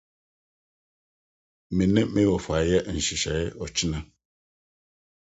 Me 1.75 1.83
ne 1.93 2.01
me 2.13 2.21
wɔfa 2.31 2.53
ayɛ 2.61 2.77
nhyehyɛe 2.93 3.43
ɔkyena. 3.63 3.99